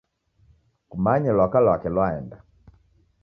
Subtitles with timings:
[0.89, 2.37] Kumanye lwaka lwake lwaenda.